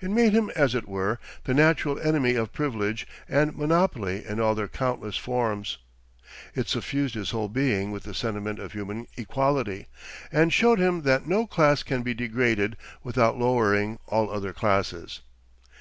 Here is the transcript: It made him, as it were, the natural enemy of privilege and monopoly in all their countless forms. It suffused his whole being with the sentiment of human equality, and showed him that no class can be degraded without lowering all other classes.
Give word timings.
It 0.00 0.08
made 0.12 0.34
him, 0.34 0.52
as 0.54 0.76
it 0.76 0.86
were, 0.86 1.18
the 1.46 1.52
natural 1.52 1.98
enemy 1.98 2.36
of 2.36 2.52
privilege 2.52 3.08
and 3.28 3.56
monopoly 3.56 4.24
in 4.24 4.38
all 4.38 4.54
their 4.54 4.68
countless 4.68 5.16
forms. 5.16 5.78
It 6.54 6.68
suffused 6.68 7.16
his 7.16 7.30
whole 7.32 7.48
being 7.48 7.90
with 7.90 8.04
the 8.04 8.14
sentiment 8.14 8.60
of 8.60 8.70
human 8.70 9.08
equality, 9.16 9.88
and 10.30 10.52
showed 10.52 10.78
him 10.78 11.02
that 11.02 11.26
no 11.26 11.44
class 11.48 11.82
can 11.82 12.04
be 12.04 12.14
degraded 12.14 12.76
without 13.02 13.36
lowering 13.36 13.98
all 14.06 14.30
other 14.30 14.52
classes. 14.52 15.22